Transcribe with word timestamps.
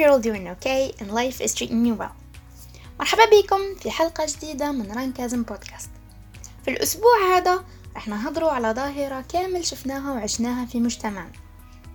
you're 0.00 0.10
all 0.10 0.20
doing 0.30 0.48
okay 0.48 0.92
and 1.00 1.12
life 1.12 1.40
is 1.40 1.54
treating 1.54 1.84
you 1.86 1.94
well. 1.94 2.14
مرحبا 3.00 3.24
بكم 3.24 3.74
في 3.80 3.90
حلقة 3.90 4.26
جديدة 4.26 4.72
من 4.72 4.92
رانكازم 4.92 5.42
بودكاست. 5.42 5.90
في 6.64 6.70
الأسبوع 6.70 7.36
هذا 7.36 7.64
رح 7.96 8.08
نهضروا 8.08 8.50
على 8.50 8.72
ظاهرة 8.72 9.24
كامل 9.28 9.64
شفناها 9.64 10.12
وعشناها 10.12 10.66
في 10.66 10.80
مجتمعنا. 10.80 11.32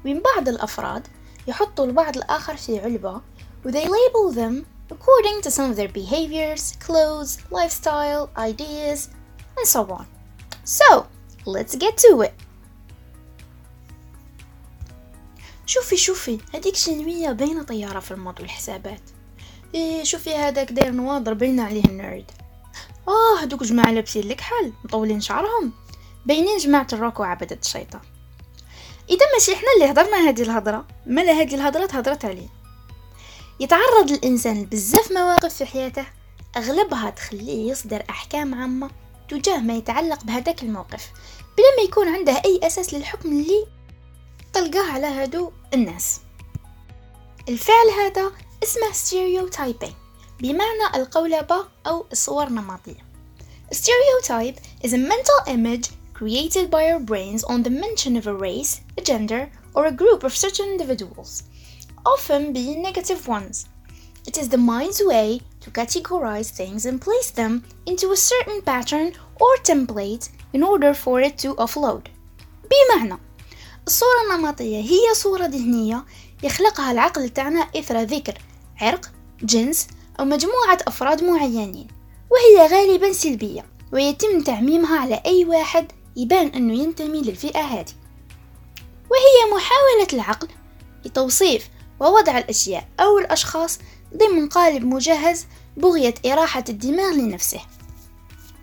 وين 0.05 0.22
بعض 0.36 0.49
الأفراد 0.49 1.08
يحطوا 1.48 1.86
البعض 1.86 2.18
الآخر 2.18 2.55
في 2.58 2.80
علبة 2.80 3.22
و 3.66 3.72
they 3.72 3.86
label 3.86 4.35
them 4.35 4.66
according 4.91 5.41
to 5.41 5.52
some 5.52 5.72
of 5.72 5.76
their 5.76 5.90
behaviors, 5.90 6.76
clothes, 6.88 7.40
lifestyle, 7.52 8.30
ideas, 8.38 9.10
and 9.58 9.68
so 9.68 9.82
on. 9.90 10.05
So, 10.63 11.08
let's 11.46 11.76
get 11.76 11.98
to 11.98 12.22
it. 12.22 12.34
شوفي 15.66 15.98
شوفي 15.98 16.40
هذيك 16.54 16.76
شنوية 16.76 17.32
باينة 17.32 17.64
طيارة 17.64 18.00
في 18.00 18.12
الماضي 18.12 18.42
والحسابات. 18.42 19.02
إيه 19.76 20.04
شوفي 20.04 20.35
هذاك 20.35 20.72
داير 20.72 20.91
نواظر 20.91 21.34
باينة 21.34 21.63
عليه 21.63 21.85
النرد. 21.85 22.32
آه 23.07 23.44
هذوك 23.44 23.63
جماعة 23.63 23.91
لابسين 23.91 24.27
لك 24.27 24.41
حل 24.41 24.74
مطولين 24.84 25.22
شعرهم. 25.22 25.72
باينين 26.26 26.57
جماعة 26.57 26.88
الروك 26.94 27.20
وعبدة 27.20 27.60
الشيطان. 27.62 28.02
إذا 29.10 29.26
ماشي 29.34 29.54
إحنا 29.54 29.68
اللي 29.76 29.91
هضرنا 29.91 30.30
هذه 30.30 30.41
الهضرة. 30.41 30.88
مالا 31.05 31.32
هذه 31.32 31.55
الهضرة 31.55 31.85
هضرت 31.85 32.26
عليه. 32.26 32.48
يتعرض 33.60 34.12
الإنسان 34.12 34.62
لبزاف 34.62 35.12
مواقف 35.12 35.54
في 35.54 35.66
حياته 35.66 36.05
أغلبها 36.57 37.10
تخليه 37.10 37.72
يصدر 37.72 38.04
أحكام 38.10 38.55
عامة 38.55 38.90
تجاه 39.29 39.57
ما 39.57 39.76
يتعلق 39.77 40.24
بهذاك 40.24 40.63
الموقف 40.63 41.12
بلا 41.57 41.66
ما 41.77 41.84
يكون 41.84 42.07
عنده 42.07 42.41
أي 42.46 42.60
أساس 42.63 42.94
للحكم 42.94 43.29
اللي 43.29 43.66
تلقاه 44.55 44.91
على 44.91 45.07
هادو 45.07 45.51
الناس 45.73 46.20
الفعل 47.49 47.89
هذا 47.98 48.31
اسمه 48.63 48.91
stereotyping 48.91 49.93
بمعنى 50.39 50.95
القولبة 50.95 51.67
أو 51.87 52.05
الصور 52.11 52.48
النمطية 52.48 53.05
stereotype 53.73 54.55
is 54.85 54.93
a 54.93 54.98
mental 54.98 55.39
image 55.48 55.89
created 56.13 56.71
by 56.71 56.91
our 56.91 56.99
brains 56.99 57.43
on 57.43 57.63
the 57.63 57.70
mention 57.70 58.15
of 58.15 58.27
a 58.27 58.33
race, 58.33 58.79
a 58.98 59.01
gender, 59.01 59.49
or 59.73 59.87
a 59.87 59.98
group 60.01 60.23
of 60.23 60.37
certain 60.37 60.70
individuals, 60.70 61.43
often 62.05 62.53
being 62.53 62.81
negative 62.81 63.27
ones. 63.27 63.65
It 64.25 64.38
is 64.38 64.47
the 64.47 64.66
mind's 64.72 65.01
way 65.03 65.41
to 65.63 65.69
categorize 65.69 66.50
things 66.51 66.85
and 66.85 67.01
place 67.01 67.29
them 67.29 67.63
into 67.85 68.11
a 68.11 68.23
certain 68.31 68.61
pattern 68.61 69.11
or 69.41 69.53
template 69.57 70.29
in 70.53 70.63
order 70.63 70.94
for 70.94 71.19
it 71.19 71.38
to 71.39 71.56
offload. 71.56 72.03
بمعنى 72.69 73.19
الصورة 73.88 74.36
النمطية 74.36 74.78
هي 74.80 75.14
صورة 75.14 75.46
ذهنية 75.46 76.06
يخلقها 76.44 76.91
العقل 76.91 77.30
تاعنا 77.30 77.59
إثر 77.59 78.02
ذكر 78.02 78.38
عرق، 78.81 79.12
جنس 79.41 79.88
أو 80.19 80.25
مجموعة 80.25 80.78
أفراد 80.88 81.24
معينين 81.24 81.88
وهي 82.31 82.68
غالبا 82.68 83.13
سلبية 83.13 83.66
ويتم 83.94 84.41
تعميمها 84.41 85.00
على 85.00 85.22
أي 85.25 85.45
واحد 85.45 85.91
يبان 86.16 86.47
أنه 86.47 86.74
ينتمي 86.74 87.22
للفئة 87.22 87.62
هذه. 87.62 87.94
وهي 89.12 89.56
محاولة 89.56 90.07
العقل 90.13 90.47
لتوصيف 91.06 91.69
ووضع 92.00 92.38
الأشياء 92.38 92.90
أو 93.00 93.19
الأشخاص 93.19 93.79
ضمن 94.18 94.50
قالب 94.50 94.85
مجهز 94.85 95.45
بغية 95.78 96.13
إراحة 96.25 96.63
الدماغ 96.69 97.12
لنفسه. 97.13 97.62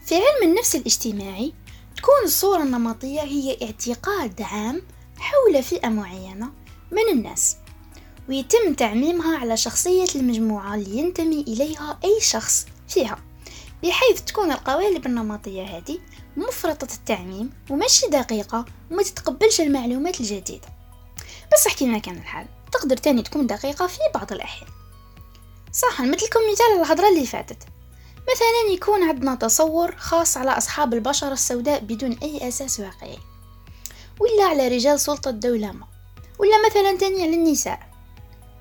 في 0.07 0.15
علم 0.15 0.51
النفس 0.51 0.77
الاجتماعي 0.77 1.53
تكون 1.97 2.25
الصورة 2.25 2.63
النمطية 2.63 3.21
هي 3.21 3.59
اعتقاد 3.63 4.43
عام 4.43 4.83
حول 5.23 5.63
فئة 5.63 5.89
معينة 5.89 6.53
من 6.91 7.09
الناس 7.13 7.57
ويتم 8.29 8.75
تعميمها 8.75 9.39
على 9.39 9.57
شخصية 9.57 10.07
المجموعة 10.15 10.75
اللي 10.75 10.99
ينتمي 10.99 11.41
إليها 11.41 11.99
أي 12.05 12.21
شخص 12.21 12.67
فيها 12.89 13.19
بحيث 13.83 14.21
تكون 14.21 14.53
القوالب 14.53 15.07
النمطية 15.07 15.63
هذه 15.63 15.99
مفرطة 16.37 16.95
التعميم 16.95 17.51
ومشي 17.71 18.07
دقيقة 18.07 18.65
وما 18.91 19.03
تتقبلش 19.03 19.61
المعلومات 19.61 20.21
الجديدة. 20.21 20.69
بس 21.53 21.67
احكي 21.67 21.87
ما 21.87 21.99
كان 21.99 22.17
الحال 22.17 22.47
تقدر 22.73 22.97
تاني 22.97 23.23
تكون 23.23 23.47
دقيقة 23.47 23.87
في 23.87 23.99
بعض 24.15 24.33
الأحيان. 24.33 24.71
صح 25.73 26.01
نمثلكم 26.01 26.41
مثال 26.53 26.81
الهضرة 26.81 27.09
اللي 27.09 27.27
فاتت. 27.27 27.63
مثلا 28.17 28.75
يكون 28.75 29.03
عندنا 29.03 29.35
تصور 29.35 29.97
خاص 29.97 30.37
على 30.37 30.51
أصحاب 30.51 30.95
البشرة 30.95 31.33
السوداء 31.33 31.81
بدون 31.81 32.19
أي 32.23 32.49
أساس 32.49 32.81
واقعي. 32.81 33.19
ولا 34.23 34.45
على 34.45 34.69
رجال 34.69 35.01
سلطة 35.01 35.29
الدولة 35.29 35.73
ما 35.73 35.87
ولا 36.39 36.67
مثلا 36.67 36.97
تاني 36.97 37.23
على 37.23 37.35
النساء 37.35 37.81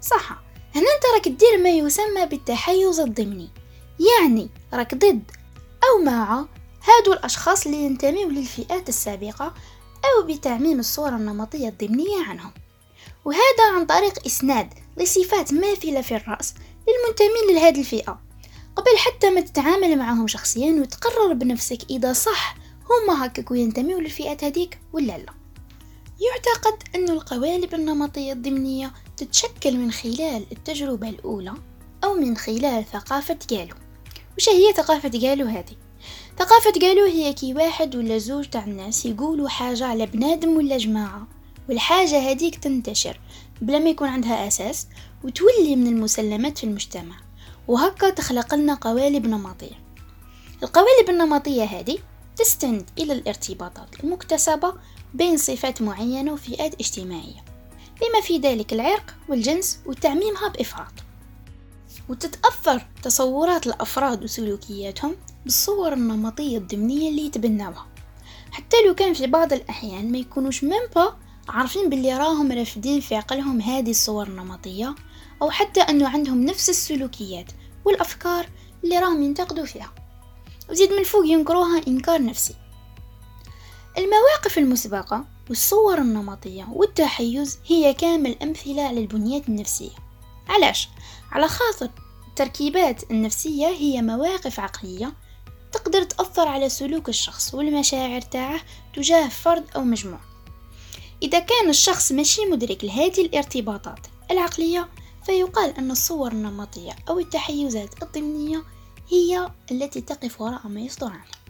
صح 0.01 0.31
هنا 0.75 0.85
أنت 0.95 1.05
راك 1.15 1.25
تدير 1.25 1.57
ما 1.63 1.69
يسمى 1.69 2.25
بالتحيز 2.25 2.99
الضمني. 2.99 3.49
يعني 4.19 4.49
راك 4.73 4.95
ضد 4.95 5.31
أو 5.83 6.03
مع 6.03 6.45
هادو 6.83 7.13
الأشخاص 7.13 7.65
اللي 7.65 7.77
ينتميوا 7.77 8.31
للفئات 8.31 8.89
السابقة 8.89 9.53
أو 10.05 10.27
بتعميم 10.27 10.79
الصورة 10.79 11.15
النمطية 11.15 11.69
الضمنية 11.69 12.23
عنهم. 12.27 12.51
وهذا 13.25 13.75
عن 13.75 13.85
طريق 13.85 14.25
إسناد 14.25 14.73
لصفات 14.97 15.53
ماثلة 15.53 16.01
في 16.01 16.15
الرأس 16.15 16.53
للمنتمين 16.87 17.55
لهذه 17.55 17.79
الفئة. 17.79 18.19
قبل 18.75 18.97
حتى 18.97 19.29
ما 19.29 19.41
تتعامل 19.41 19.97
معهم 19.97 20.27
شخصيا 20.27 20.71
وتقرر 20.81 21.33
بنفسك 21.33 21.79
إذا 21.89 22.13
صح 22.13 22.55
هما 22.89 23.25
هكاك 23.25 23.51
ينتميوا 23.51 24.01
للفئات 24.01 24.43
هذيك 24.43 24.79
ولا 24.93 25.17
لا. 25.17 25.40
يعتقد 26.21 26.83
أن 26.95 27.09
القوالب 27.09 27.75
النمطية 27.75 28.33
الضمنية 28.33 28.93
تتشكل 29.17 29.77
من 29.77 29.91
خلال 29.91 30.45
التجربة 30.51 31.09
الأولى 31.09 31.53
أو 32.03 32.13
من 32.13 32.37
خلال 32.37 32.85
ثقافة 32.93 33.37
قالوا 33.49 33.77
وش 34.37 34.49
هي 34.49 34.73
ثقافة 34.73 35.09
قالوا 35.09 35.49
هذه؟ 35.49 35.75
ثقافة 36.39 36.71
قالوا 36.81 37.07
هي 37.07 37.33
كي 37.33 37.53
واحد 37.53 37.95
ولا 37.95 38.17
زوج 38.17 38.49
تاع 38.49 38.63
الناس 38.63 39.05
يقولوا 39.05 39.49
حاجة 39.49 39.85
على 39.85 40.05
بنادم 40.05 40.57
ولا 40.57 40.77
جماعة 40.77 41.27
والحاجة 41.69 42.31
هذيك 42.31 42.55
تنتشر 42.55 43.19
بلا 43.61 43.79
ما 43.79 43.89
يكون 43.89 44.07
عندها 44.07 44.47
أساس 44.47 44.87
وتولي 45.23 45.75
من 45.75 45.87
المسلمات 45.87 46.57
في 46.57 46.63
المجتمع. 46.63 47.15
وهكا 47.67 48.09
تخلق 48.09 48.55
لنا 48.55 48.73
قوالب 48.73 49.27
نمطية. 49.27 49.79
القوالب 50.63 51.09
النمطية 51.09 51.63
هذه 51.63 51.97
تستند 52.35 52.89
إلى 52.97 53.13
الارتباطات 53.13 54.03
المكتسبة 54.03 54.73
بين 55.13 55.37
صفات 55.37 55.81
معينة 55.81 56.33
وفئات 56.33 56.73
اجتماعية. 56.73 57.45
بما 58.01 58.21
في 58.21 58.37
ذلك 58.37 58.73
العرق 58.73 59.15
والجنس 59.29 59.79
وتعميمها 59.85 60.47
بإفراط. 60.47 60.93
وتتأثر 62.09 62.85
تصورات 63.03 63.67
الأفراد 63.67 64.23
وسلوكياتهم 64.23 65.15
بالصور 65.43 65.93
النمطية 65.93 66.57
الضمنية 66.57 67.09
اللي 67.09 67.25
يتبناوها. 67.25 67.87
حتى 68.51 68.77
لو 68.87 68.95
كان 68.95 69.13
في 69.13 69.27
بعض 69.27 69.53
الأحيان 69.53 70.11
ما 70.11 70.17
يكونوش 70.17 70.63
ممبا 70.63 71.17
عارفين 71.49 71.89
باللي 71.89 72.17
راهم 72.17 72.51
رافدين 72.51 72.99
في 73.01 73.15
عقلهم 73.15 73.61
هذه 73.61 73.89
الصور 73.89 74.27
النمطية 74.27 74.95
أو 75.41 75.49
حتى 75.49 75.81
أنه 75.81 76.09
عندهم 76.09 76.45
نفس 76.45 76.69
السلوكيات 76.69 77.51
والأفكار 77.85 78.45
اللي 78.83 78.99
راهم 78.99 79.23
ينتقدوا 79.23 79.65
فيها. 79.65 79.93
وزيد 80.69 80.93
من 80.93 81.03
فوق 81.03 81.25
ينكروها 81.25 81.81
إنكار 81.87 82.21
نفسي. 82.23 82.53
المواقف 83.97 84.57
المسبقة 84.57 85.25
والصور 85.49 85.97
النمطية 85.97 86.67
والتحيز 86.71 87.59
هي 87.65 87.93
كامل 87.93 88.35
أمثلة 88.43 88.83
على 88.83 88.99
البنيات 88.99 89.49
النفسية. 89.49 89.95
علاش؟ 90.47 90.89
على 91.31 91.47
خاطر 91.47 91.89
التركيبات 92.27 93.11
النفسية 93.11 93.67
هي 93.67 94.01
مواقف 94.01 94.59
عقلية 94.59 95.13
تقدر 95.71 96.03
تأثر 96.03 96.47
على 96.47 96.69
سلوك 96.69 97.09
الشخص 97.09 97.53
والمشاعر 97.53 98.21
تاعه 98.21 98.61
تجاه 98.95 99.27
فرد 99.27 99.65
أو 99.75 99.83
مجموعة. 99.83 100.21
إذا 101.23 101.39
كان 101.39 101.69
الشخص 101.69 102.11
ماشي 102.11 102.45
مدرك 102.45 102.83
لهذه 102.83 103.21
الارتباطات 103.21 104.07
العقلية 104.31 104.89
فيقال 105.25 105.77
أن 105.77 105.91
الصور 105.91 106.31
النمطية 106.31 106.91
أو 107.09 107.19
التحيزات 107.19 108.03
الضمنية 108.03 108.63
هي 109.09 109.51
التي 109.71 110.01
تقف 110.01 110.41
وراء 110.41 110.67
ما 110.67 110.79
يصدر 110.79 111.07
عنه. 111.07 111.40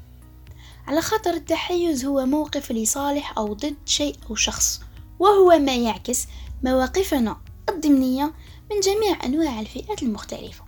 على 0.92 1.02
خاطر 1.02 1.34
التحيز 1.34 2.06
هو 2.06 2.26
موقف 2.26 2.72
لصالح 2.72 3.38
أو 3.38 3.54
ضد 3.54 3.76
شيء 3.86 4.16
أو 4.30 4.36
شخص 4.36 4.82
وهو 5.20 5.60
ما 5.60 5.76
يعكس 5.76 6.28
مواقفنا 6.64 7.38
الضمنية 7.70 8.34
من 8.72 8.80
جميع 8.80 9.26
أنواع 9.26 9.60
الفئات 9.60 10.04
المختلفة. 10.04 10.64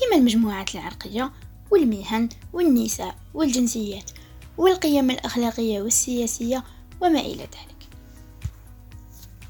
كما 0.00 0.16
المجموعات 0.16 0.74
العرقية 0.74 1.32
والمهن 1.70 2.28
والنساء 2.52 3.16
والجنسيات 3.34 4.10
والقيم 4.58 5.10
الأخلاقية 5.10 5.82
والسياسية 5.82 6.64
وما 7.00 7.20
إلى 7.20 7.42
ذلك. 7.42 7.88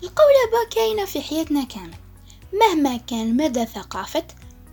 القولبة 0.03 0.71
كاينة 0.71 1.05
في 1.05 1.23
حياتنا 1.23 1.65
كامل 1.65 1.97
مهما 2.61 2.97
كان 2.97 3.37
مدى 3.37 3.67
ثقافة 3.67 4.27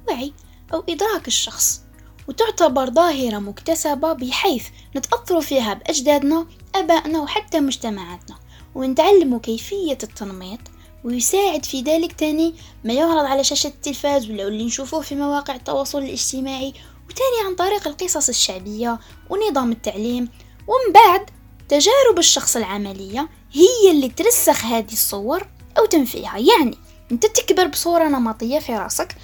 وعي 0.08 0.34
أو 0.74 0.84
إدراك 0.90 1.28
الشخص 1.28 1.83
وتعتبر 2.28 2.90
ظاهرة 2.90 3.40
مكتسبة 3.40 4.14
بحيث 4.14 4.68
نتأثر 4.96 5.42
فيها 5.42 5.74
بأجدادنا 5.74 6.46
أبائنا 6.76 7.20
وحتى 7.22 7.60
مجتمعاتنا. 7.60 8.36
ونتعلم 8.76 9.38
كيفية 9.38 9.98
التنميط 10.04 10.60
ويساعد 11.04 11.66
في 11.66 11.82
ذلك 11.82 12.14
تاني 12.14 12.56
ما 12.84 12.94
يعرض 12.94 13.26
على 13.26 13.44
شاشة 13.44 13.68
التلفاز 13.68 14.30
ولا 14.30 14.48
اللي 14.48 14.66
نشوفوه 14.66 15.02
في 15.02 15.16
مواقع 15.16 15.56
التواصل 15.56 15.98
الاجتماعي 15.98 16.74
وتاني 17.10 17.48
عن 17.48 17.56
طريق 17.56 17.88
القصص 17.88 18.30
الشعبية 18.30 19.00
ونظام 19.30 19.72
التعليم. 19.72 20.30
ومن 20.68 20.94
بعد 20.94 21.30
تجارب 21.70 22.18
الشخص 22.18 22.56
العملية 22.56 23.30
هي 23.54 23.92
اللي 23.92 24.10
ترسخ 24.10 24.66
هذه 24.66 24.92
الصور 24.92 25.48
أو 25.78 25.86
تنفيها. 25.86 26.38
يعني 26.38 26.78
أنت 27.12 27.26
تكبر 27.26 27.68
بصورة 27.68 28.08
نمطية 28.08 28.60
في 28.60 28.76
رأسك 28.76 29.16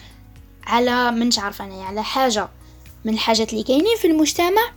على 0.67 1.11
منش 1.11 1.39
عارفة 1.39 1.65
أنا 1.65 1.83
على 1.83 2.03
حاجة 2.03 2.49
من 3.05 3.13
الحاجات 3.13 3.53
اللي 3.53 3.63
كاينين 3.63 3.97
في 3.97 4.07
المجتمع 4.07 4.71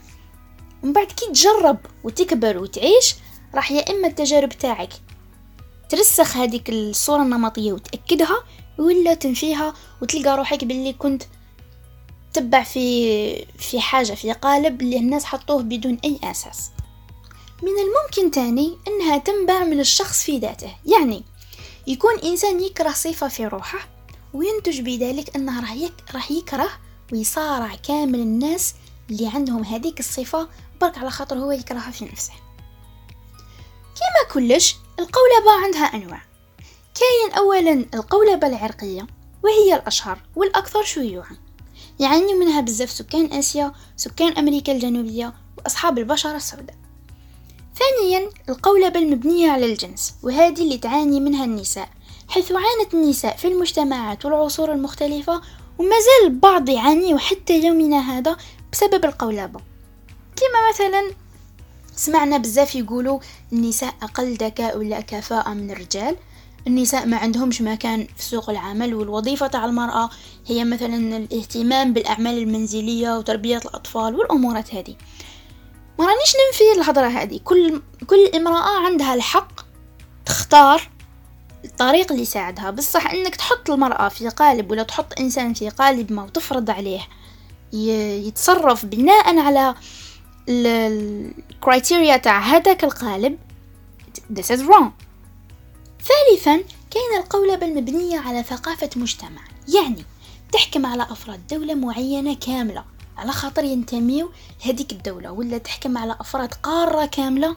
ومن 0.82 0.92
بعد 0.92 1.06
كي 1.06 1.26
تجرب 1.26 1.78
وتكبر 2.04 2.58
وتعيش 2.58 3.14
راح 3.54 3.72
يا 3.72 3.90
إما 3.90 4.08
التجارب 4.08 4.48
تاعك 4.48 4.92
ترسخ 5.88 6.36
هذيك 6.36 6.70
الصورة 6.70 7.22
النمطية 7.22 7.72
وتأكدها 7.72 8.44
ولا 8.78 9.14
تنفيها 9.14 9.74
وتلقى 10.02 10.36
روحك 10.36 10.64
باللي 10.64 10.92
كنت 10.92 11.22
تبع 12.32 12.62
في 12.62 13.46
في 13.58 13.80
حاجة 13.80 14.12
في 14.12 14.32
قالب 14.32 14.82
اللي 14.82 14.96
الناس 14.96 15.24
حطوه 15.24 15.62
بدون 15.62 15.98
أي 16.04 16.18
أساس 16.24 16.70
من 17.62 17.68
الممكن 17.68 18.30
تاني 18.30 18.76
أنها 18.88 19.18
تنبع 19.18 19.64
من 19.64 19.80
الشخص 19.80 20.22
في 20.22 20.38
ذاته 20.38 20.76
يعني 20.86 21.22
يكون 21.86 22.18
إنسان 22.18 22.60
يكره 22.60 22.90
صفة 22.90 23.28
في 23.28 23.46
روحه 23.46 23.88
وينتج 24.34 24.80
بذلك 24.80 25.36
أنه. 25.36 25.60
راح 26.14 26.30
يكره 26.30 26.68
ويصارع 27.12 27.74
كامل 27.74 28.20
الناس 28.20 28.74
اللي 29.10 29.28
عندهم 29.34 29.64
هذيك 29.64 30.00
الصفة 30.00 30.48
برك 30.80 30.98
على 30.98 31.10
خاطر 31.10 31.38
هو 31.38 31.52
يكرهها 31.52 31.90
في 31.90 32.04
نفسه. 32.04 32.32
كما 33.94 34.32
كلش 34.32 34.76
القولبة 34.98 35.64
عندها 35.64 35.84
أنواع. 35.84 36.22
كاين 36.94 37.38
أولا 37.38 37.86
القولبة 37.94 38.46
العرقية 38.46 39.06
وهي 39.44 39.74
الأشهر 39.74 40.18
والأكثر 40.36 40.82
شيوعا. 40.82 41.36
يعاني 42.00 42.34
منها 42.34 42.60
بزاف 42.60 42.90
سكان 42.90 43.32
آسيا 43.32 43.72
سكان 43.96 44.32
أمريكا 44.32 44.72
الجنوبية 44.72 45.34
وأصحاب 45.58 45.98
البشرة 45.98 46.36
السوداء. 46.36 46.76
ثانيا 47.78 48.30
القولبة 48.48 49.00
المبنية 49.00 49.50
على 49.50 49.72
الجنس 49.72 50.14
وهذه 50.22 50.62
اللي 50.62 50.78
تعاني 50.78 51.20
منها 51.20 51.44
النساء 51.44 51.88
حيث 52.28 52.52
عانت 52.52 52.94
النساء 52.94 53.36
في 53.36 53.48
المجتمعات 53.48 54.24
والعصور 54.24 54.72
المختلفة 54.72 55.42
وما 55.82 55.96
زال 56.00 56.32
البعض 56.32 56.68
يعاني 56.68 57.18
حتى 57.18 57.66
يومنا 57.66 58.18
هذا 58.18 58.36
بسبب 58.72 59.04
القولبة 59.04 59.60
كما 60.36 60.68
مثلا 60.72 61.12
سمعنا 61.96 62.38
بزاف 62.38 62.74
يقولوا 62.74 63.20
النساء 63.52 63.94
أقل 64.02 64.34
ذكاء 64.34 64.78
ولا 64.78 65.00
كفاءة 65.00 65.50
من 65.54 65.70
الرجال. 65.70 66.16
النساء 66.66 67.06
ما 67.06 67.16
عندهمش 67.16 67.62
مكان 67.62 68.06
في 68.16 68.22
سوق 68.22 68.50
العمل 68.50 68.94
والوظيفة 68.94 69.46
تاع 69.46 69.64
المرأة 69.64 70.10
هي 70.46 70.64
مثلا 70.64 71.16
الاهتمام 71.16 71.92
بالأعمال 71.92 72.38
المنزلية 72.38 73.18
وتربية 73.18 73.58
الأطفال 73.58 74.14
والأمورات 74.14 74.74
هذه. 74.74 74.96
ما 75.98 76.06
رانيش 76.06 76.32
ننفي 76.36 76.80
الهضرة 76.80 77.06
هذه. 77.06 77.40
كل 77.44 77.82
كل 78.06 78.26
امرأة 78.34 78.86
عندها 78.86 79.14
الحق 79.14 79.60
تختار 80.26 80.90
الطريق 81.64 82.10
اللي 82.10 82.22
يساعدها. 82.22 82.70
بصح 82.70 83.10
إنك 83.10 83.36
تحط 83.36 83.70
المرأة 83.70 84.08
في 84.08 84.28
قالب 84.28 84.70
ولا 84.70 84.82
تحط 84.82 85.20
إنسان 85.20 85.54
في 85.54 85.68
قالب 85.68 86.12
ما 86.12 86.22
وتفرض 86.22 86.70
عليه. 86.70 87.00
يتصرف 87.72 88.86
بناء 88.86 89.38
على 89.38 89.74
الكرايتيريا 90.48 92.16
تاع 92.16 92.40
هذاك 92.40 92.84
القالب. 92.84 93.38
This 94.34 94.46
is 94.46 94.60
wrong. 94.60 94.90
ثالثا 96.04 96.64
كاين 96.90 97.18
القولبة 97.18 97.66
المبنية 97.66 98.18
على 98.18 98.42
ثقافة 98.42 98.90
مجتمع. 98.96 99.40
يعني 99.74 100.04
تحكم 100.52 100.86
على 100.86 101.02
أفراد 101.02 101.46
دولة 101.46 101.74
معينة 101.74 102.34
كاملة. 102.34 102.84
على 103.16 103.32
خاطر 103.32 103.64
ينتميو 103.64 104.30
لهذيك 104.64 104.92
الدولة 104.92 105.32
ولا 105.32 105.58
تحكم 105.58 105.98
على 105.98 106.16
أفراد 106.20 106.54
قارة 106.54 107.06
كاملة 107.06 107.56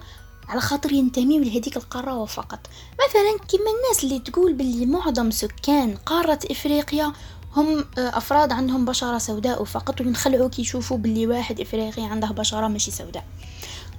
على 0.50 0.62
خاطر 0.62 0.92
ينتميو 0.92 1.44
لهذيك 1.44 1.78
القارة 1.78 2.14
وفقط 2.18 2.60
مثلا 2.94 3.38
كما 3.50 3.72
الناس 3.78 4.04
اللي 4.04 4.20
تقول 4.20 4.54
باللي 4.54 4.86
معظم 4.86 5.32
سكان 5.32 5.96
قارة 5.96 6.40
إفريقيا 6.52 7.14
هم 7.56 7.86
آه، 7.98 8.18
أفراد 8.18 8.52
عندهم 8.52 8.86
بشرة 8.86 9.18
سوداء 9.18 9.64
فقط 9.64 10.02
وينخلعوا 10.02 10.50
كي 10.50 10.62
يشوفوا 10.62 10.98
باللي 10.98 11.28
واحد 11.28 11.62
إفريقي 11.62 12.04
عنده 12.04 12.28
بشرة 12.28 12.68
ماشي 12.68 12.92
سوداء. 12.92 13.26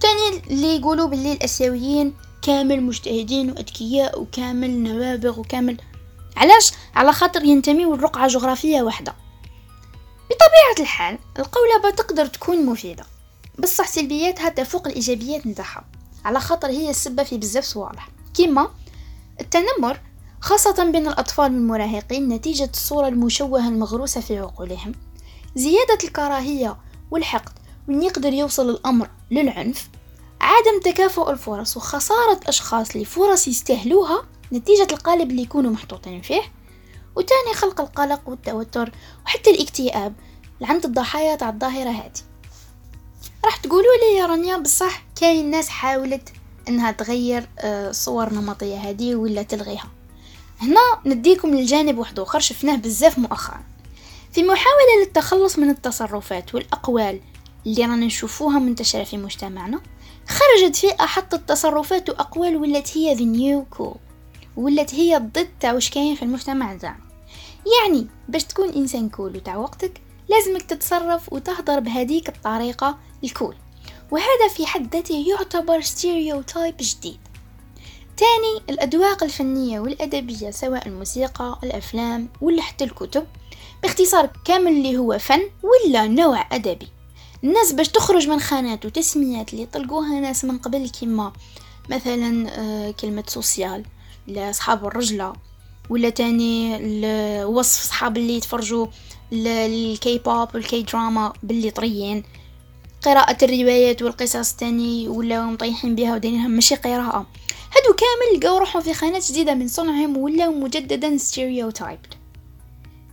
تاني 0.01 0.43
اللي 0.51 0.77
يقولوا 0.77 1.09
باللي 1.09 1.33
الأسيويين 1.33 2.15
كامل 2.43 2.83
مجتهدين 2.83 3.51
وأذكياء 3.51 4.21
وكامل 4.21 4.71
نوابغ 4.71 5.41
وكامل. 5.41 5.77
علاش؟ 6.37 6.73
على 6.95 7.13
خاطر 7.13 7.45
ينتميوا 7.45 7.97
لرقعة 7.97 8.29
جغرافية 8.29 8.83
واحدة. 8.83 9.15
بطبيعة 10.31 10.85
الحال 10.85 11.19
القولبة 11.39 11.91
تقدر 11.91 12.27
تكون 12.27 12.67
مفيدة 12.67 13.05
بصح 13.59 13.89
سلبياتها 13.89 14.49
تفوق 14.49 14.87
الإيجابيات 14.87 15.47
نتاعها. 15.47 15.85
على 16.27 16.41
خاطر 16.41 16.69
هي 16.69 16.91
السبب 16.91 17.23
في 17.23 17.39
بزاف 17.39 17.65
صوالح. 17.65 18.09
كيما 18.35 18.71
التنمر 19.41 20.01
خاصة 20.41 20.91
بين 20.91 21.09
الأطفال 21.09 21.45
والمراهقين 21.45 22.29
نتيجة 22.29 22.71
الصورة 22.75 23.09
المشوهة 23.09 23.69
المغروسة 23.69 24.21
في 24.21 24.39
عقولهم. 24.39 24.93
زيادة 25.57 25.99
الكراهية 26.05 26.77
والحقد 27.11 27.53
وين 27.89 28.03
يقدر 28.03 28.33
يوصل 28.33 28.71
الأمر 28.71 29.11
للعنف. 29.31 29.89
عدم 30.41 30.81
تكافؤ 30.85 31.31
الفرص 31.31 31.77
وخسارة 31.77 32.41
أشخاص 32.47 32.97
لفرص 32.97 33.49
يستاهلوها 33.49 34.23
نتيجة 34.53 34.89
القالب 34.93 35.31
اللي 35.31 35.43
يكونوا 35.43 35.71
محطوطين 35.71 36.23
فيه. 36.23 36.43
وتاني 37.17 37.55
خلق 37.55 37.81
القلق 37.81 38.29
والتوتر 38.29 38.93
وحتى 39.27 39.51
الاكتئاب 39.51 40.15
عند 40.63 40.85
الضحايا 40.85 41.37
تاع 41.37 41.49
الظاهرة 41.49 41.91
هذه. 41.91 42.13
راح 43.45 43.57
تقولوا 43.57 43.97
لي 44.03 44.19
يا 44.19 44.27
رانيا 44.27 44.57
بصح 44.57 45.03
كاين 45.21 45.51
ناس 45.51 45.69
حاولت 45.69 46.33
إنها 46.69 46.91
تغير 46.91 47.49
آه، 47.59 47.93
النمطية 48.09 48.77
هذه 48.77 49.15
ولا 49.15 49.43
تلغيها. 49.43 49.91
هنا 50.61 50.81
نديكم 51.07 51.55
للجانب 51.55 51.99
واحد 51.99 52.19
آخر 52.19 52.41
شفناه 52.41 52.77
بزاف 52.77 53.19
مؤخرا. 53.19 53.61
في 54.33 54.43
محاولة 54.43 55.01
للتخلص 55.01 55.59
من 55.59 55.71
التصرفات 55.71 56.55
والأقوال 56.55 57.21
اللي 57.67 57.83
رانا 57.83 58.07
نشوفوها 58.07 58.59
منتشرة 58.59 59.05
في 59.05 59.17
مجتمعنا 59.17 59.81
خرجت 60.29 60.77
فئة 60.77 61.07
حطت 61.07 61.49
تصرفات 61.49 62.11
وأقوال 62.11 62.57
ولات 62.57 62.97
هي 62.97 63.17
the 63.17 63.21
new 63.39 63.79
cool 63.79 63.97
ولات 64.57 64.95
هي 64.95 65.17
الضد 65.17 65.49
تاع 65.61 65.73
وش 65.73 65.91
كاين 65.91 66.15
في 66.15 66.23
المجتمع 66.23 66.77
تاعنا 66.77 67.01
يعني 67.83 68.07
باش 68.29 68.45
تكون 68.45 68.69
إنسان 68.69 69.09
cool 69.09 69.37
وتاع 69.37 69.57
وقتك 69.57 70.01
لازمك 70.29 70.63
تتصرف 70.63 71.33
وتهضر 71.33 71.81
بهذيك 71.81 72.29
الطريقة 72.29 72.99
ال 73.25 73.31
cool 73.31 73.55
وهذا 74.11 74.49
في 74.57 74.67
حد 74.67 74.95
ذاته 74.95 75.25
يعتبر 75.29 75.81
stereotype 75.81 76.75
جديد. 76.81 77.19
تاني 78.17 78.65
الأذواق 78.71 79.25
الفنية 79.25 79.81
والأدبية 79.81 80.51
سواء 80.51 80.89
الموسيقى 80.89 81.59
الأفلام 81.65 82.29
ولا 82.41 82.63
حتى 82.63 82.85
الكتب 82.85 83.27
باختصار 83.83 84.31
كامل 84.45 84.73
اللي 84.73 84.99
هو 84.99 85.19
فن 85.19 85.41
ولا 85.63 86.07
نوع 86.07 86.47
أدبي. 86.53 86.89
الناس 87.45 87.73
باش 87.73 87.89
تخرج 87.89 88.29
من 88.29 88.41
خانات 88.41 88.87
وتسميات 88.87 89.53
اللي 89.53 89.67
طلقوها 89.67 90.21
ناس 90.21 90.45
من 90.45 90.59
قبل 90.59 90.89
كيما 90.89 91.33
مثلا 91.91 92.51
آه، 92.51 92.91
كلمة 92.91 93.25
social 93.27 93.85
لأصحاب 94.27 94.87
الرجلة 94.87 95.33
ولا 95.91 96.11
تاني 96.11 96.77
وصف 97.45 97.83
صحاب 97.83 98.17
اللي 98.17 98.37
يتفرجوا 98.37 98.87
ال 99.33 100.19
K-pop 100.19 100.49
وال 100.55 100.83
K-drama 100.83 101.33
باللي 101.43 101.71
طريين. 101.71 102.23
قراءة 103.03 103.45
الروايات 103.45 104.03
والقصص 104.03 104.53
تاني 104.53 105.09
ولا 105.09 105.43
مطيحين 105.43 105.95
بها 105.95 106.15
ودينها 106.15 106.49
ماشي 106.49 106.75
قراءة. 106.75 107.27
هادو 107.77 107.97
كامل 107.97 108.41
لقاو 108.41 108.59
روحهم 108.59 108.83
في 108.83 108.95
خانات 108.95 109.31
جديدة 109.31 109.55
من 109.55 109.69
صنعهم 109.69 110.17
ولاو 110.17 110.53
مجددا 110.53 111.17
stereotyped 111.17 112.15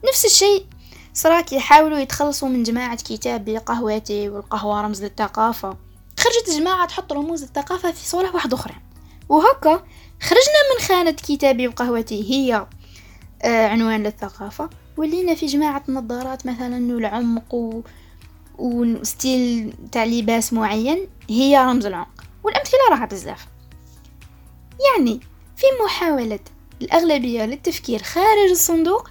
نفس 0.08 0.25
الشيء 0.25 0.65
صرا 1.13 1.34
كي 1.34 1.53
يحاولوا 1.53 1.98
يتخلصوا 1.98 2.50
من 2.50 2.63
جماعة 2.63 2.96
كتاب 2.96 3.50
قهوتي 3.65 4.29
والقهوة 4.29 4.82
رمز 4.82 5.03
للثقافة. 5.03 5.77
خرجت 6.20 6.60
جماعة 6.60 6.88
تحط 6.88 7.13
رموز 7.13 7.43
الثقافة 7.43 7.91
في 7.91 8.10
صورة 8.10 8.36
واحدة 8.36 8.55
أخرى. 8.55 8.75
وهكا 9.29 9.84
خرجنا 10.22 10.62
من 10.74 10.86
خانة 10.88 11.12
كتابي 11.12 11.67
وقهوتي 11.67 12.32
هي 12.32 12.67
آه 13.41 13.67
عنوان 13.67 14.03
للثقافة. 14.03 14.70
ولينا 14.98 15.36
في 15.36 15.46
جماعة 15.46 15.84
نظارات 15.88 16.46
مثلا 16.46 16.96
والعمق 16.96 17.54
و... 17.54 17.82
وستيل 18.58 19.74
تاع 19.92 20.06
لباس 20.06 20.54
معين 20.54 21.08
هي 21.30 21.66
رمز 21.66 21.86
العمق 21.86 22.24
والأمثلة 22.44 22.80
راها 22.90 23.06
بزاف. 23.06 23.48
يعني 24.96 25.20
في 25.56 25.66
محاولة 25.86 26.40
الأغلبية 26.82 27.46
للتفكير 27.46 28.04
خارج 28.04 28.50
الصندوق 28.50 29.10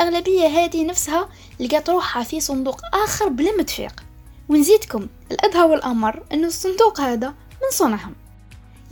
الأغلبية 0.00 0.46
هذه 0.46 0.86
نفسها 0.86 1.28
لقات 1.60 1.90
روحها 1.90 2.22
في 2.22 2.40
صندوق 2.40 2.80
آخر 3.04 3.28
بلا 3.28 3.56
ما 3.56 3.62
تفيق 3.62 4.04
ونزيدكم 4.48 5.06
الأدهى 5.32 5.62
والأمر 5.62 6.22
أنه 6.32 6.46
الصندوق 6.46 7.00
هذا 7.00 7.28
من 7.28 7.70
صنعهم. 7.72 8.14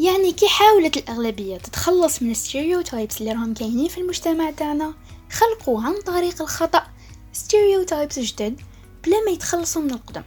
يعني 0.00 0.32
كي 0.32 0.48
حاولت 0.48 0.96
الأغلبية 0.96 1.56
تتخلص 1.56 2.22
من 2.22 2.30
ال 2.30 2.38
stereotypes 2.38 3.20
اللي 3.20 3.32
راهم 3.32 3.54
كاينين 3.54 3.88
في 3.88 4.00
المجتمع 4.00 4.50
تاعنا 4.50 4.94
خلقوا 5.30 5.82
عن 5.82 6.00
طريق 6.00 6.42
الخطأ. 6.42 6.86
stereotypes 7.32 8.18
جدد 8.18 8.60
بلا 9.04 9.24
ما 9.26 9.30
يتخلصوا 9.30 9.82
من 9.82 9.90
القدم. 9.90 10.22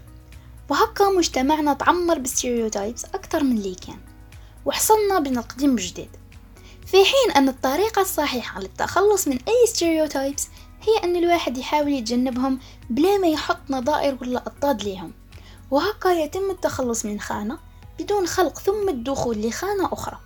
وهكا 0.69 1.09
مجتمعنا 1.09 1.73
تعمر 1.73 2.19
بال 2.19 2.33
stereotypes 2.33 3.05
أكثر 3.05 3.43
من 3.43 3.57
اللي 3.57 3.75
كان. 3.75 3.99
وحصلنا 4.65 5.19
بين 5.19 5.37
القديم 5.37 5.69
والجديد. 5.69 6.09
في 6.85 6.97
حين 6.97 7.31
أن 7.35 7.49
الطريقة 7.49 8.01
الصحيحة 8.01 8.59
للتخلص 8.59 9.27
من 9.27 9.39
أي 9.47 9.67
stereotypes 9.67 10.47
هي 10.81 11.03
أن 11.03 11.15
الواحد 11.15 11.57
يحاول 11.57 11.93
يتجنبهم 11.93 12.59
بلا 12.89 13.17
ما 13.17 13.27
يحط 13.27 13.57
نظائر 13.69 14.17
ولا 14.21 14.43
أضداد 14.47 14.83
ليهم. 14.83 15.13
وهكا 15.71 16.09
يتم 16.09 16.51
التخلص 16.51 17.05
من 17.05 17.19
خانة 17.19 17.59
بدون 17.99 18.27
خلق 18.27 18.59
ثم 18.59 18.89
الدخول 18.89 19.47
لخانة 19.47 19.93
أخرى. 19.93 20.17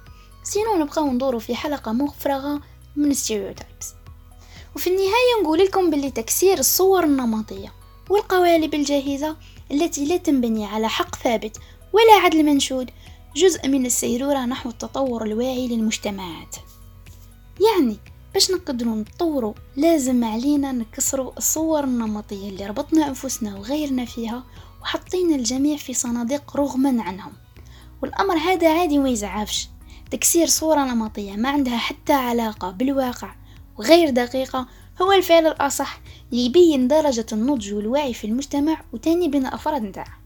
sinon 0.44 0.78
نبقاو 0.78 1.12
ندورو 1.12 1.40
في 1.40 1.56
حلقة 1.56 1.92
مفرغة 1.92 2.62
من 2.96 3.12
ال 3.12 3.19
stereotypes 3.19 3.94
وفي 4.78 4.88
النهاية 4.88 5.44
نقول 5.44 5.60
لكم 5.60 5.90
باللي 5.90 6.12
تكسير 6.12 6.60
الصور 6.60 7.04
النمطية 7.04 7.74
والقوالب 8.10 8.74
الجاهزة 8.74 9.38
التي 9.72 10.06
لا 10.06 10.18
تنبني 10.18 10.66
على 10.66 10.90
حق 10.90 11.16
ثابت 11.16 11.58
ولا 11.94 12.14
عدل 12.24 12.44
منشود 12.44 12.90
جزء 13.36 13.68
من 13.68 13.86
السيرورة 13.86 14.46
نحو 14.46 14.70
التطور 14.70 15.26
الواعي 15.26 15.68
للمجتمعات. 15.68 16.56
يعني 17.72 17.98
باش 18.34 18.52
نقدروا 18.52 18.96
نتطوروا 18.96 19.54
لازم 19.76 20.24
علينا 20.24 20.72
نكسروا 20.72 21.32
الصور 21.38 21.84
النمطية 21.84 22.50
اللي 22.50 22.66
ربطنا 22.66 23.08
أنفسنا 23.08 23.58
وغيرنا 23.58 24.06
فيها 24.06 24.44
وحطينا 24.82 25.36
الجميع 25.36 25.78
في 25.78 25.94
صناديق 25.94 26.58
رغما 26.58 27.04
عنهم. 27.04 27.34
والأمر 28.04 28.38
هذا 28.38 28.80
عادي 28.80 29.00
ما 29.00 29.10
يزعفش. 29.10 29.70
تكسير 30.12 30.48
صورة 30.48 30.80
نمطية 30.80 31.36
ما 31.36 31.50
عندها 31.50 31.78
حتى 31.78 32.14
علاقة 32.14 32.72
بالواقع 32.72 33.47
وغير 33.78 34.10
دقيقة 34.10 34.68
هو 35.02 35.12
الفعل 35.12 35.48
الأصح 35.48 36.00
اللي 36.32 36.46
يبين 36.46 36.88
درجة 36.88 37.26
النضج 37.32 37.74
والوعي 37.74 38.14
في 38.14 38.28
المجتمع 38.28 38.82
وتاني 38.94 39.28
بين 39.28 39.46
الأفراد 39.46 39.82
نتاعه 39.84 40.18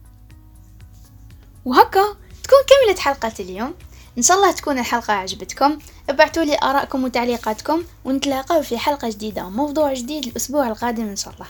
وهكا 1.65 2.03
تكون 2.43 2.59
كملت 2.67 2.99
حلقة 2.99 3.33
اليوم 3.39 3.73
إن 4.17 4.21
شاء 4.23 4.37
الله 4.37 4.51
تكون 4.51 4.79
الحلقة 4.79 5.13
عجبتكم 5.13 5.77
ابعتوا 6.09 6.43
لي 6.43 6.57
آرائكم 6.63 7.03
وتعليقاتكم 7.03 7.83
ونتلاقاو 8.05 8.61
في 8.61 8.77
حلقة 8.77 9.09
جديدة 9.09 9.45
وموضوع 9.45 9.93
جديد 9.93 10.27
الأسبوع 10.27 10.67
القادم 10.67 11.07
إن 11.07 11.15
شاء 11.15 11.33
الله 11.33 11.47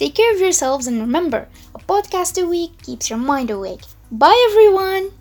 Take 0.00 0.14
care 0.14 0.34
of 0.34 0.40
yourselves 0.40 0.86
and 0.86 0.98
remember, 0.98 1.46
a 1.74 1.78
podcast 1.78 2.38
a 2.42 2.46
week 2.46 2.72
keeps 2.82 3.10
your 3.10 3.18
mind 3.18 3.50
awake. 3.50 3.84
Bye 4.10 4.46
everyone! 4.48 5.19